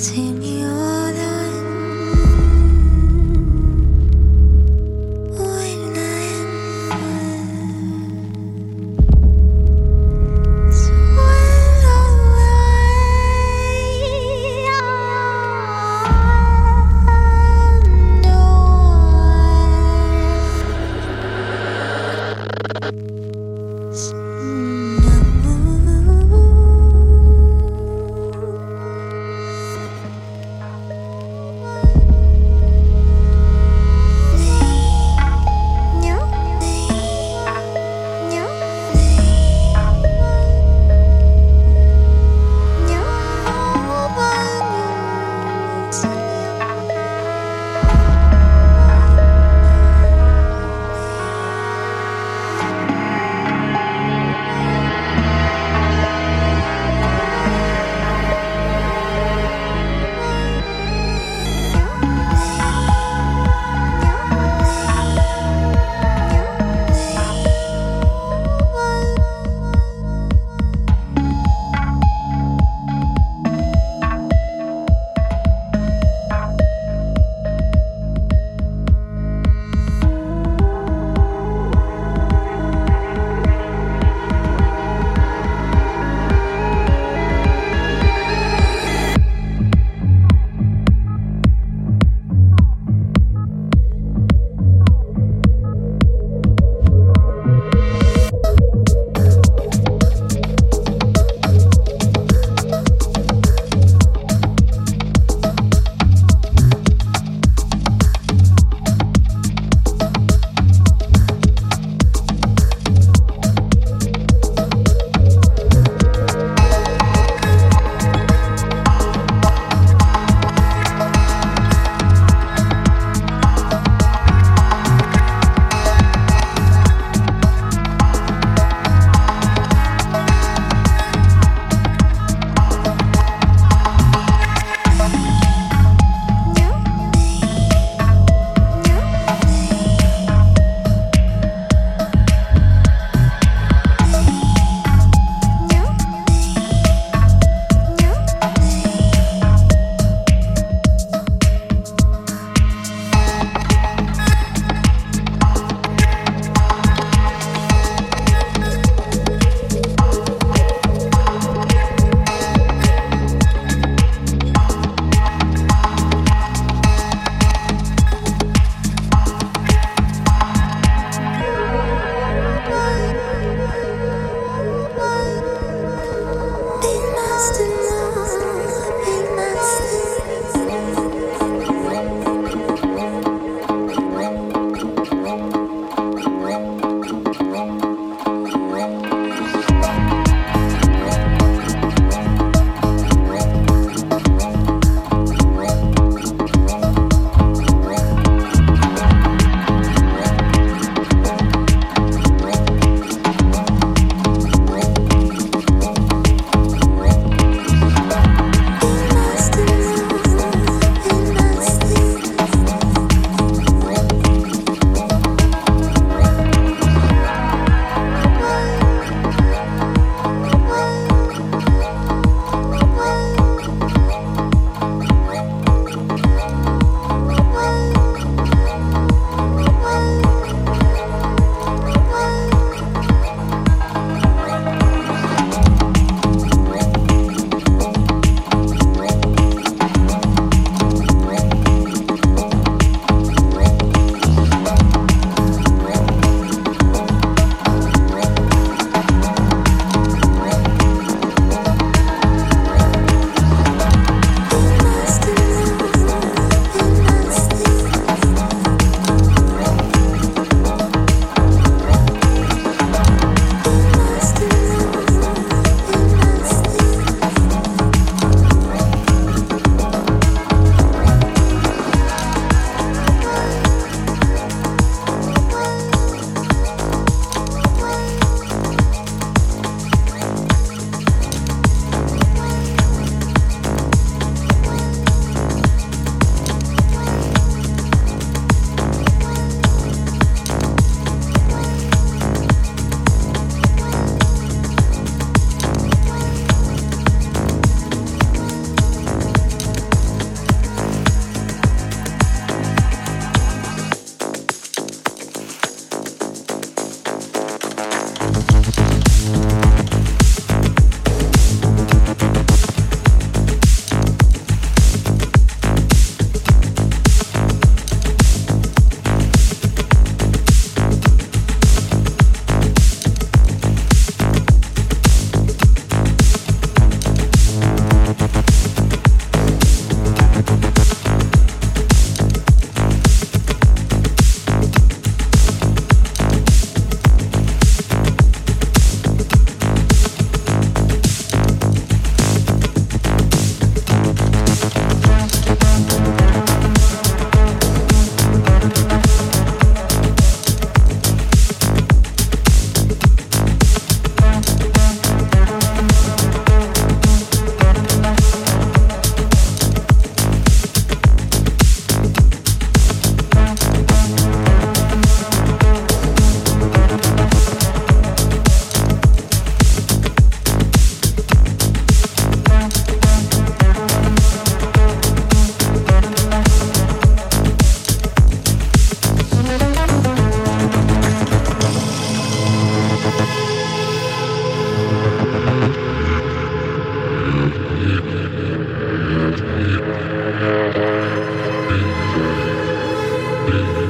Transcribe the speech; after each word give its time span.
19 0.00 0.39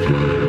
Yeah. 0.01 0.40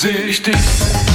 Dich? 0.00 1.07